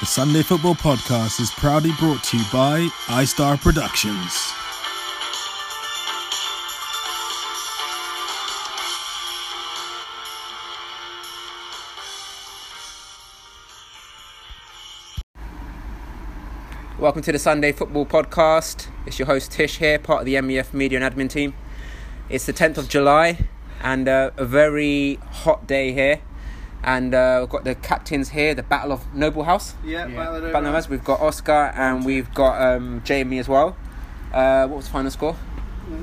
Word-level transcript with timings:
The 0.00 0.06
Sunday 0.06 0.42
Football 0.42 0.76
Podcast 0.76 1.40
is 1.40 1.50
proudly 1.50 1.92
brought 1.98 2.24
to 2.24 2.38
you 2.38 2.44
by 2.50 2.88
iStar 3.08 3.60
Productions. 3.60 4.50
Welcome 16.98 17.20
to 17.20 17.32
the 17.32 17.38
Sunday 17.38 17.72
Football 17.72 18.06
Podcast. 18.06 18.86
It's 19.04 19.18
your 19.18 19.26
host 19.26 19.52
Tish 19.52 19.76
here, 19.76 19.98
part 19.98 20.20
of 20.20 20.24
the 20.24 20.36
MEF 20.36 20.72
Media 20.72 20.98
and 20.98 21.14
Admin 21.14 21.28
team. 21.28 21.52
It's 22.30 22.46
the 22.46 22.54
10th 22.54 22.78
of 22.78 22.88
July 22.88 23.36
and 23.82 24.08
uh, 24.08 24.30
a 24.38 24.46
very 24.46 25.18
hot 25.30 25.66
day 25.66 25.92
here. 25.92 26.22
And 26.82 27.14
uh, 27.14 27.38
we've 27.42 27.50
got 27.50 27.64
the 27.64 27.74
captains 27.74 28.30
here, 28.30 28.54
the 28.54 28.62
Battle 28.62 28.92
of 28.92 29.14
Noble 29.14 29.44
House. 29.44 29.74
Yeah, 29.84 30.06
Battle 30.06 30.36
of 30.36 30.42
Battle 30.42 30.46
of 30.46 30.52
Noble 30.64 30.72
House. 30.72 30.88
We've 30.88 31.04
got 31.04 31.20
Oscar 31.20 31.72
and 31.76 32.04
we've 32.04 32.32
got 32.34 32.60
um, 32.60 33.02
Jamie 33.04 33.38
as 33.38 33.48
well. 33.48 33.76
Uh, 34.32 34.66
what 34.66 34.76
was 34.78 34.86
the 34.86 34.92
final 34.92 35.10
score? 35.10 35.36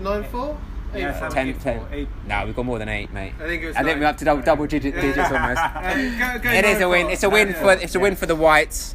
Nine 0.00 0.24
four. 0.24 0.58
Yeah, 0.94 1.28
10, 1.30 1.48
eight, 1.48 1.60
10. 1.60 1.78
four, 1.78 1.88
eight. 1.92 2.08
No, 2.26 2.44
we've 2.44 2.54
got 2.54 2.66
more 2.66 2.78
than 2.78 2.88
eight, 2.90 3.10
mate. 3.14 3.32
I 3.40 3.46
think 3.46 3.62
it 3.62 3.66
was. 3.68 3.76
I 3.76 3.82
think 3.82 3.98
we're 3.98 4.04
up 4.06 4.18
to 4.18 4.24
double, 4.26 4.42
double 4.42 4.66
digit, 4.66 4.94
digits 4.94 5.30
almost. 5.30 5.60
Go- 6.18 6.38
go 6.42 6.50
It 6.52 6.64
is 6.66 6.80
a 6.82 6.88
win. 6.88 7.08
It's 7.08 7.22
a 7.22 7.30
win 7.30 7.48
Yeah. 7.48 7.60
for 7.62 7.72
it's 7.72 7.94
a 7.94 8.00
win 8.00 8.14
for 8.14 8.26
the 8.26 8.36
Whites. 8.36 8.94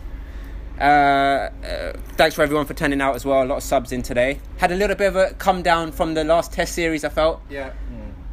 Uh, 0.80 0.84
uh, 0.84 1.50
thanks 2.18 2.36
for 2.36 2.44
everyone 2.44 2.66
for 2.68 2.76
turning 2.76 3.02
out 3.02 3.16
as 3.16 3.26
well. 3.26 3.42
A 3.42 3.46
lot 3.46 3.58
of 3.58 3.64
subs 3.64 3.92
in 3.92 4.04
today. 4.04 4.40
Had 4.58 4.72
a 4.72 4.76
little 4.76 4.96
bit 4.96 5.08
of 5.08 5.16
a 5.16 5.34
come 5.40 5.64
down 5.64 5.92
from 5.92 6.14
the 6.14 6.24
last 6.24 6.54
Test 6.54 6.74
series. 6.76 7.04
I 7.04 7.10
felt, 7.10 7.42
Yeah. 7.50 7.74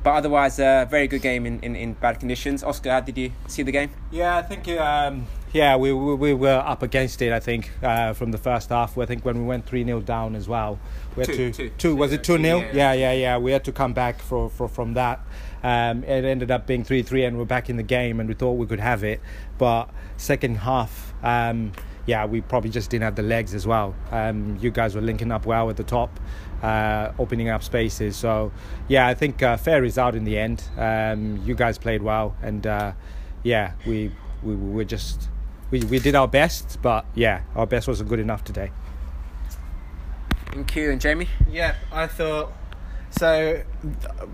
But 0.05 0.11
otherwise, 0.15 0.61
uh, 0.61 0.87
very 0.89 1.09
good 1.09 1.23
game 1.23 1.47
in, 1.47 1.59
in, 1.61 1.75
in 1.75 1.95
bad 1.95 2.21
conditions. 2.21 2.63
Oscar, 2.63 2.91
how 2.91 3.01
did 3.01 3.19
you 3.19 3.33
see 3.49 3.63
the 3.63 3.73
game? 3.73 3.91
Yeah, 4.13 4.37
I 4.37 4.43
think 4.43 4.69
um, 4.69 5.27
yeah 5.53 5.77
we, 5.77 5.93
we 5.93 6.15
we 6.15 6.35
were 6.35 6.63
up 6.65 6.83
against 6.83 7.21
it. 7.23 7.33
I 7.33 7.41
think 7.41 7.71
uh, 7.83 8.13
from 8.13 8.31
the 8.31 8.39
first 8.39 8.69
half. 8.69 8.97
I 8.99 9.07
think 9.07 9.25
when 9.25 9.39
we 9.39 9.45
went 9.45 9.67
three 9.67 9.85
0 9.85 10.01
down 10.03 10.37
as 10.37 10.47
well. 10.47 10.79
We 11.17 11.21
had 11.25 11.35
Two, 11.35 11.53
to, 11.53 11.71
two. 11.71 11.97
was 11.97 12.13
it 12.13 12.23
two 12.23 12.39
0 12.39 12.59
Yeah. 12.59 12.71
yeah, 12.73 12.93
yeah, 12.93 13.13
yeah. 13.13 13.39
We 13.39 13.53
had 13.53 13.65
to 13.65 13.73
come 13.73 13.93
back 13.95 14.21
for, 14.21 14.51
for 14.51 14.69
from 14.69 14.95
that. 14.95 15.21
Um, 15.63 16.05
it 16.05 16.25
ended 16.25 16.51
up 16.51 16.67
being 16.67 16.85
three 16.85 17.03
three, 17.03 17.25
and 17.25 17.39
we're 17.39 17.45
back 17.47 17.71
in 17.71 17.77
the 17.77 17.83
game, 17.83 18.21
and 18.21 18.29
we 18.29 18.35
thought 18.35 18.53
we 18.53 18.67
could 18.67 18.81
have 18.81 19.03
it. 19.03 19.21
But 19.57 19.89
second 20.19 20.57
half, 20.59 21.15
um, 21.23 21.73
yeah, 22.07 22.27
we 22.27 22.41
probably 22.41 22.71
just 22.71 22.91
didn't 22.91 23.05
have 23.05 23.15
the 23.17 23.23
legs 23.23 23.55
as 23.55 23.67
well. 23.67 23.95
Um, 24.11 24.59
you 24.61 24.71
guys 24.71 24.95
were 24.95 25.01
linking 25.01 25.33
up 25.33 25.47
well 25.47 25.71
at 25.71 25.77
the 25.77 25.85
top. 25.85 26.21
Uh, 26.63 27.13
opening 27.19 27.51
up 27.51 27.63
spaces, 27.63 28.17
so 28.17 28.51
yeah, 28.89 29.07
I 29.07 29.13
think 29.13 29.43
uh, 29.43 29.59
fair 29.59 29.85
is 29.85 29.99
out 29.99 30.15
in 30.15 30.25
the 30.25 30.39
end. 30.39 30.65
Um, 30.79 31.43
you 31.45 31.55
guys 31.55 31.77
played 31.77 32.01
well, 32.03 32.35
and 32.43 32.67
uh, 32.67 32.93
yeah, 33.43 33.73
we 33.85 34.11
we 34.43 34.55
we 34.55 34.71
were 34.73 34.85
just 34.85 35.29
we, 35.71 35.81
we 35.81 35.99
did 35.99 36.15
our 36.15 36.27
best, 36.27 36.79
but 36.81 37.05
yeah, 37.15 37.43
our 37.55 37.67
best 37.67 37.87
wasn't 37.87 38.09
good 38.09 38.19
enough 38.21 38.45
today. 38.45 38.71
Thank 40.53 40.75
you 40.77 40.91
and 40.91 41.01
Jamie. 41.01 41.29
Yeah, 41.51 41.75
I 41.93 42.07
thought 42.07 42.53
so. 43.11 43.63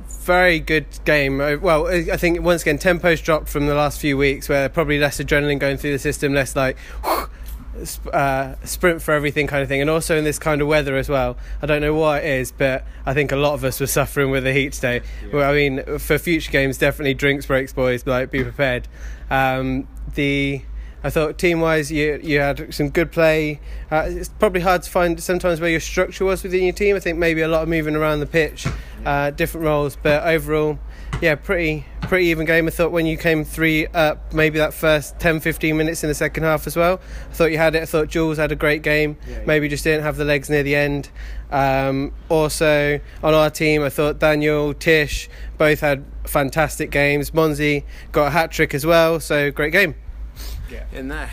Very 0.06 0.60
good 0.60 0.86
game. 1.04 1.40
Uh, 1.40 1.56
Well, 1.56 1.88
I 1.88 2.16
think 2.16 2.40
once 2.42 2.62
again 2.62 2.78
tempos 2.78 3.22
dropped 3.24 3.48
from 3.48 3.66
the 3.66 3.74
last 3.74 3.98
few 4.00 4.16
weeks, 4.16 4.48
where 4.48 4.68
probably 4.68 4.98
less 5.00 5.18
adrenaline 5.18 5.58
going 5.58 5.78
through 5.78 5.92
the 5.92 5.98
system, 5.98 6.32
less 6.34 6.54
like. 6.54 6.76
sp- 7.02 7.26
Uh, 8.12 8.54
sprint 8.64 9.00
for 9.00 9.12
everything 9.12 9.46
kind 9.46 9.62
of 9.62 9.68
thing 9.68 9.80
and 9.80 9.88
also 9.88 10.16
in 10.18 10.24
this 10.24 10.38
kind 10.38 10.60
of 10.60 10.68
weather 10.68 10.96
as 10.96 11.08
well. 11.08 11.36
I 11.62 11.66
don't 11.66 11.80
know 11.80 11.94
what 11.94 12.24
it 12.24 12.28
is 12.40 12.52
but 12.52 12.84
i 13.06 13.14
think 13.14 13.32
a 13.32 13.36
lot 13.36 13.54
of 13.54 13.64
us 13.64 13.80
were 13.80 13.86
suffering 13.86 14.30
with 14.30 14.44
the 14.44 14.52
heat 14.52 14.74
today. 14.74 15.00
Well 15.32 15.48
i 15.48 15.54
mean 15.54 15.98
for 15.98 16.18
future 16.18 16.52
games 16.52 16.76
definitely 16.78 17.14
drinks 17.14 17.46
breaks 17.46 17.72
boys 17.72 18.06
like 18.06 18.30
be 18.30 18.42
prepared. 18.42 18.86
Um, 19.30 19.88
the 20.14 20.62
I 21.02 21.08
thought 21.08 21.38
team 21.38 21.60
wise 21.60 21.90
you 21.90 22.20
you 22.22 22.40
had 22.40 22.74
some 22.74 22.90
good 22.90 23.10
play. 23.10 23.60
Uh, 23.90 24.04
it's 24.08 24.28
probably 24.28 24.60
hard 24.60 24.82
to 24.82 24.90
find 24.90 25.18
sometimes 25.22 25.60
where 25.60 25.70
your 25.70 25.80
structure 25.80 26.26
was 26.26 26.42
within 26.42 26.62
your 26.64 26.74
team. 26.74 26.96
I 26.96 27.00
think 27.00 27.16
maybe 27.16 27.40
a 27.40 27.48
lot 27.48 27.62
of 27.62 27.68
moving 27.68 27.96
around 27.96 28.20
the 28.20 28.26
pitch, 28.26 28.66
uh, 29.06 29.30
different 29.30 29.64
roles, 29.64 29.96
but 29.96 30.22
overall, 30.24 30.78
yeah, 31.22 31.36
pretty 31.36 31.86
pretty 32.10 32.26
even 32.26 32.44
game. 32.44 32.66
I 32.66 32.70
thought 32.70 32.90
when 32.90 33.06
you 33.06 33.16
came 33.16 33.44
three 33.44 33.86
up, 33.86 34.34
maybe 34.34 34.58
that 34.58 34.74
first 34.74 35.20
10, 35.20 35.38
15 35.38 35.76
minutes 35.76 36.02
in 36.02 36.08
the 36.08 36.14
second 36.14 36.42
half 36.42 36.66
as 36.66 36.74
well. 36.74 37.00
I 37.30 37.34
thought 37.34 37.52
you 37.52 37.56
had 37.56 37.76
it. 37.76 37.82
I 37.82 37.86
thought 37.86 38.08
Jules 38.08 38.36
had 38.36 38.50
a 38.50 38.56
great 38.56 38.82
game. 38.82 39.16
Maybe 39.46 39.68
just 39.68 39.84
didn't 39.84 40.02
have 40.02 40.16
the 40.16 40.24
legs 40.24 40.50
near 40.50 40.64
the 40.64 40.74
end. 40.74 41.08
Um, 41.52 42.12
also 42.28 42.98
on 43.22 43.32
our 43.32 43.48
team, 43.48 43.84
I 43.84 43.90
thought 43.90 44.18
Daniel, 44.18 44.74
Tish 44.74 45.30
both 45.56 45.78
had 45.78 46.04
fantastic 46.24 46.90
games. 46.90 47.30
Monzi 47.30 47.84
got 48.10 48.26
a 48.26 48.30
hat 48.30 48.50
trick 48.50 48.74
as 48.74 48.84
well, 48.84 49.20
so 49.20 49.52
great 49.52 49.70
game. 49.70 49.94
Yeah, 50.68 50.86
in 50.92 51.06
there. 51.06 51.30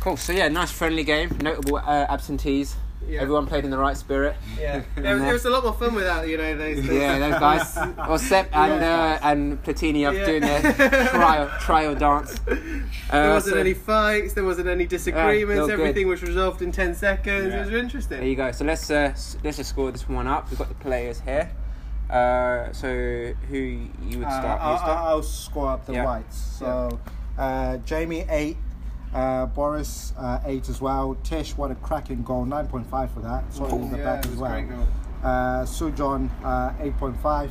Cool. 0.00 0.16
So 0.16 0.32
yeah, 0.32 0.48
nice 0.48 0.70
friendly 0.70 1.04
game. 1.04 1.36
Notable 1.42 1.76
uh, 1.76 2.06
absentees. 2.08 2.76
Yeah. 3.08 3.20
Everyone 3.22 3.46
played 3.46 3.64
in 3.64 3.70
the 3.70 3.78
right 3.78 3.96
spirit. 3.96 4.36
Yeah, 4.60 4.82
it 4.96 5.02
was, 5.02 5.22
it 5.22 5.32
was 5.32 5.44
a 5.44 5.50
lot 5.50 5.62
more 5.64 5.72
fun 5.72 5.94
without 5.94 6.26
you 6.28 6.36
know 6.38 6.56
those. 6.56 6.84
those 6.86 6.96
Yeah, 6.96 7.18
those 7.18 7.38
guys. 7.46 7.76
Well, 7.96 8.18
Sepp 8.18 8.48
and 8.56 8.82
uh, 8.82 9.18
and 9.22 9.62
Platini 9.62 10.06
up 10.08 10.14
Yeah. 10.14 10.26
doing 10.26 10.40
their 10.42 11.08
trial 11.08 11.48
trial 11.60 11.94
dance. 11.94 12.38
Uh, 12.48 12.54
There 13.12 13.30
wasn't 13.30 13.54
so- 13.54 13.60
any 13.60 13.74
fights. 13.74 14.32
There 14.34 14.44
wasn't 14.44 14.68
any 14.68 14.84
Yeah, 14.84 14.88
disagreements. 14.90 15.60
all 15.60 15.66
good. 15.68 15.80
Everything 15.80 16.08
was 16.08 16.22
resolved 16.22 16.62
in 16.62 16.72
ten 16.72 16.94
seconds. 16.94 17.52
Yeah. 17.52 17.60
It 17.62 17.64
was 17.66 17.74
interesting. 17.74 18.18
There 18.18 18.28
you 18.28 18.36
go. 18.36 18.50
So 18.52 18.64
let's 18.64 18.90
uh, 18.90 18.94
s- 19.14 19.36
let's 19.44 19.56
just 19.58 19.70
score 19.70 19.92
this 19.92 20.08
one 20.08 20.26
up. 20.26 20.50
We've 20.50 20.58
got 20.58 20.68
the 20.68 20.74
players 20.76 21.20
here. 21.20 21.50
Uh, 22.10 22.72
so 22.72 22.88
who 23.48 23.56
you 23.56 24.18
would 24.18 24.26
Uh, 24.26 24.40
start? 24.40 24.60
I'll, 24.60 24.78
start? 24.78 24.98
I'll 24.98 25.22
score 25.22 25.70
up 25.70 25.86
the 25.86 25.92
Yeah. 25.94 26.04
whites. 26.04 26.36
So 26.36 26.98
uh, 27.38 27.76
Jamie 27.78 28.24
eight, 28.28 28.56
uh, 29.16 29.46
Boris 29.46 30.12
uh, 30.18 30.40
eight 30.44 30.68
as 30.68 30.80
well. 30.80 31.16
Tish 31.24 31.56
what 31.56 31.70
a 31.70 31.74
cracking 31.76 32.22
goal, 32.22 32.44
nine 32.44 32.66
point 32.68 32.86
five 32.88 33.10
for 33.10 33.20
that. 33.20 33.52
Sorry 33.52 33.72
Ooh, 33.72 33.76
in 33.82 33.90
the 33.90 33.98
yeah, 33.98 34.04
back 34.04 34.26
as 34.26 34.36
well. 34.36 34.50
great 34.52 34.68
goal. 34.68 34.86
Uh, 35.24 35.62
Sujon 35.64 36.30
uh, 36.44 36.72
eight 36.80 36.96
point 36.98 37.16
five. 37.20 37.50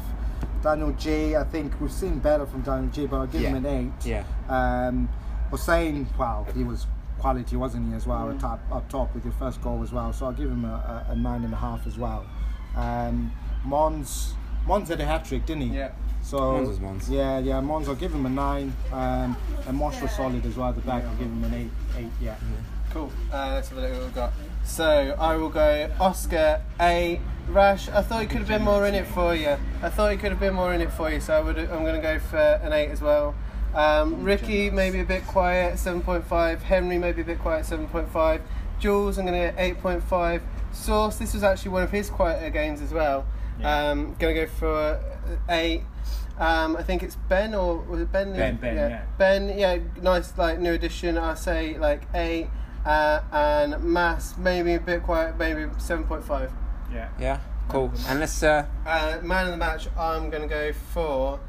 Daniel 0.62 0.92
G, 0.94 1.36
I 1.36 1.44
think 1.44 1.80
we've 1.80 1.92
seen 1.92 2.20
better 2.20 2.46
from 2.46 2.62
Daniel 2.62 2.92
G, 2.92 3.06
but 3.08 3.18
I'll 3.18 3.28
give 3.28 3.42
him 3.42 3.56
an 3.56 3.66
eight. 3.66 4.06
Yeah. 4.06 4.24
Um, 4.50 5.09
Hussein, 5.52 6.08
well, 6.18 6.48
he 6.56 6.64
was 6.64 6.88
quality, 7.20 7.56
wasn't 7.56 7.88
he, 7.90 7.96
as 7.96 8.08
well, 8.08 8.26
Mm. 8.28 8.34
at 8.36 8.40
top, 8.40 8.59
up 8.72 8.90
top 8.90 9.14
with 9.14 9.24
your 9.26 9.34
first 9.34 9.62
goal 9.62 9.84
as 9.84 9.92
well. 9.94 10.12
So 10.12 10.26
I'll 10.26 10.34
give 10.34 10.50
him 10.50 10.66
a, 10.66 11.06
a, 11.08 11.12
a 11.12 11.16
nine 11.16 11.44
and 11.44 11.53
a 11.53 11.58
half 11.58 11.86
as 11.86 11.97
well. 12.00 12.26
Um, 12.76 13.32
Mons, 13.64 14.34
Mons 14.66 14.90
had 14.90 15.00
a 15.02 15.06
hat 15.06 15.24
trick, 15.26 15.46
didn't 15.46 15.70
he? 15.70 15.78
Yeah. 15.78 15.92
So 16.25 16.53
Mons 16.53 16.69
was 16.69 16.80
Mons. 16.80 17.08
Yeah, 17.08 17.38
yeah, 17.38 17.59
Mons. 17.59 17.88
I'll 17.88 17.94
give 17.94 18.12
him 18.12 18.25
a 18.25 18.30
nine. 18.30 18.74
Um, 18.91 19.38
and 19.68 19.78
Mosh 19.78 20.02
was 20.02 20.12
solid 20.16 20.44
as 20.44 20.56
well 20.56 20.69
at 20.69 20.75
the 20.75 20.81
back. 20.81 21.03
I'll 21.03 21.16
give 21.18 21.28
him 21.28 21.44
an 21.44 21.53
eight. 21.53 21.69
Eight, 21.97 22.12
yeah. 22.19 22.36
Cool. 22.91 23.12
Uh, 23.31 23.52
let's 23.53 23.69
have 23.69 23.78
a 23.78 23.81
look 23.81 23.91
at 23.91 23.96
what 23.97 24.06
we've 24.06 24.16
got. 24.16 24.34
So 24.64 25.16
I 25.19 25.35
will 25.35 25.50
go 25.50 25.91
Oscar 26.00 26.64
A. 26.80 27.22
Rash. 27.50 27.90
I 27.90 28.02
thought 28.02 28.22
he 28.22 28.28
could 28.28 28.40
have 28.40 28.47
been 28.47 28.64
more 28.64 28.88
in 28.88 28.96
it 28.96 29.06
for 29.06 29.35
you. 29.35 29.56
I 29.84 29.90
thought 29.90 30.12
he 30.12 30.18
could 30.18 30.31
have 30.31 30.40
been 30.40 30.56
more 30.56 30.74
in 30.74 30.81
it 30.81 30.91
for 30.91 31.12
you. 31.12 31.19
So 31.19 31.35
I 31.35 31.41
would. 31.41 31.59
I'm 31.59 31.84
going 31.84 31.96
to 31.96 32.02
go 32.02 32.18
for 32.18 32.38
an 32.38 32.74
eight 32.74 32.90
as 32.90 33.02
well. 33.02 33.35
Um, 33.75 34.24
Ricky 34.24 34.72
maybe 34.72 35.02
a 35.02 35.06
bit 35.06 35.28
quiet, 35.28 35.78
seven 35.78 36.02
point 36.02 36.25
five. 36.25 36.64
Henry 36.64 36.97
maybe 36.97 37.22
a 37.22 37.25
bit 37.25 37.38
quiet, 37.38 37.68
seven 37.68 37.88
point 37.88 38.09
five. 38.09 38.41
Jules, 38.80 39.19
I'm 39.19 39.25
going 39.28 39.40
to 39.40 39.52
get 39.52 39.56
eight 39.59 39.80
point 39.80 40.02
five. 40.02 40.41
Source, 40.72 41.18
this 41.18 41.35
was 41.35 41.44
actually 41.44 41.72
one 41.72 41.84
of 41.84 41.91
his 41.91 42.09
quieter 42.09 42.50
games 42.50 42.81
as 42.81 42.91
well. 42.91 43.28
Um, 43.64 44.16
going 44.20 44.36
to 44.36 44.46
go 44.46 44.48
for 44.48 45.00
eight. 45.50 45.84
Um, 46.38 46.76
I 46.76 46.84
think 46.84 47.02
it's 47.02 47.16
Ben 47.16 47.56
or 47.56 47.78
was 47.78 48.02
it 48.02 48.12
Ben? 48.12 48.34
Ben, 48.34 48.58
Ben, 48.58 48.76
yeah. 48.76 49.06
Ben, 49.18 49.58
yeah, 49.58 49.78
nice 50.02 50.38
like 50.38 50.60
new 50.60 50.74
addition. 50.74 51.18
I 51.18 51.34
say 51.36 51.78
like 51.78 52.02
eight, 52.14 52.50
uh, 52.86 53.22
and 53.32 53.82
Mass 53.82 54.38
maybe 54.38 54.74
a 54.74 54.80
bit 54.82 55.04
quiet, 55.04 55.38
maybe 55.38 55.68
seven 55.78 56.04
point 56.04 56.26
five. 56.26 56.52
Yeah. 56.92 57.08
Yeah. 57.20 57.40
Cool. 57.70 57.92
And 58.10 58.20
let's. 58.20 58.44
Uh, 58.44 58.66
Uh, 58.86 59.20
man 59.24 59.46
of 59.46 59.52
the 59.52 59.58
match, 59.58 59.88
I'm 59.98 60.29
gonna 60.29 60.46
go 60.47 60.74
for. 60.94 61.40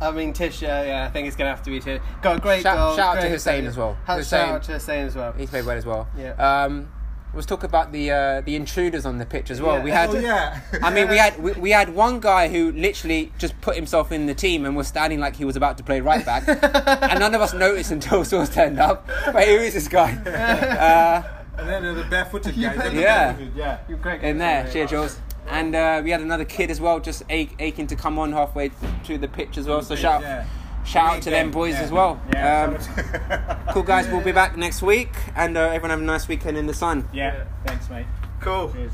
I 0.00 0.10
mean 0.10 0.34
Tisha, 0.34 0.62
yeah, 0.86 1.06
I 1.06 1.10
think 1.10 1.26
it's 1.26 1.36
gonna 1.36 1.48
have 1.50 1.62
to 1.62 1.70
be 1.70 1.80
Tisha. 1.80 2.00
Got 2.22 2.36
a 2.36 2.40
great 2.40 2.62
Shout- 2.62 2.76
goal. 2.76 2.96
shout 2.96 3.08
out 3.08 3.14
to 3.14 3.20
great 3.22 3.32
Hussein 3.32 3.66
as 3.66 3.76
well. 3.78 3.96
Hussein. 4.06 4.24
Shout 4.40 4.54
out 4.56 4.62
to 4.64 4.72
Hussein 4.72 5.06
as 5.06 5.16
well. 5.16 5.32
he's 5.32 5.48
played 5.50 5.64
well 5.64 5.76
as 5.76 5.86
well. 5.86 6.08
Yeah. 6.16 6.32
Um, 6.32 6.88
let's 7.36 7.46
talk 7.46 7.62
about 7.62 7.92
the 7.92 8.10
uh, 8.10 8.40
the 8.40 8.56
intruders 8.56 9.06
on 9.06 9.18
the 9.18 9.26
pitch 9.26 9.50
as 9.50 9.60
well. 9.62 9.76
Yeah. 9.78 9.84
We 9.84 9.90
had. 9.90 10.10
Oh, 10.10 10.18
yeah. 10.18 10.60
I 10.82 10.90
mean, 10.92 11.08
we 11.08 11.16
had 11.18 11.40
we, 11.40 11.52
we 11.52 11.70
had 11.70 11.90
one 11.94 12.18
guy 12.18 12.48
who 12.48 12.72
literally 12.72 13.32
just 13.38 13.60
put 13.60 13.76
himself 13.76 14.10
in 14.10 14.26
the 14.26 14.34
team 14.34 14.64
and 14.64 14.74
was 14.76 14.88
standing 14.88 15.20
like 15.20 15.36
he 15.36 15.44
was 15.44 15.54
about 15.56 15.78
to 15.78 15.84
play 15.84 16.00
right 16.00 16.24
back, 16.26 16.48
and 17.10 17.20
none 17.20 17.34
of 17.34 17.40
us 17.40 17.54
noticed 17.54 17.90
until 17.92 18.24
Source 18.24 18.48
turned 18.52 18.80
up. 18.80 19.06
But 19.26 19.46
who 19.46 19.54
is 19.56 19.74
this 19.74 19.86
guy? 19.88 20.12
Uh, 20.16 21.22
And 21.58 21.68
then 21.68 21.96
the 21.96 22.04
barefooted 22.04 22.54
guy. 22.54 22.90
Yeah. 22.92 23.36
yeah. 23.54 23.78
You're 23.88 23.98
great. 23.98 24.22
in 24.22 24.38
there, 24.38 24.68
cheers, 24.70 24.90
Jules. 24.90 25.18
And 25.48 25.74
uh, 25.76 26.00
we 26.04 26.10
had 26.10 26.20
another 26.20 26.44
kid 26.44 26.70
as 26.70 26.80
well, 26.80 26.98
just 27.00 27.22
ach- 27.30 27.54
aching 27.60 27.86
to 27.86 27.96
come 27.96 28.18
on 28.18 28.32
halfway 28.32 28.70
to 29.04 29.16
the 29.16 29.28
pitch 29.28 29.56
as 29.58 29.66
well. 29.66 29.80
So 29.80 29.94
shout 29.94 30.20
Yeah. 30.22 30.44
Shout 30.86 31.16
out 31.16 31.22
to 31.22 31.30
them 31.30 31.50
boys 31.50 31.74
as 31.74 31.90
well. 31.92 32.12
Um, 32.12 32.30
Yeah. 32.32 33.58
cool 33.72 33.82
guys, 33.82 34.08
we'll 34.08 34.22
be 34.24 34.32
back 34.32 34.56
next 34.56 34.80
week, 34.82 35.10
and 35.34 35.56
uh, 35.56 35.60
everyone 35.62 35.90
have 35.90 36.00
a 36.00 36.04
nice 36.04 36.26
weekend 36.28 36.56
in 36.56 36.66
the 36.66 36.74
sun. 36.74 37.08
yeah. 37.12 37.44
Thanks, 37.66 37.90
mate. 37.90 38.06
Cool. 38.40 38.72
Cheers. 38.72 38.92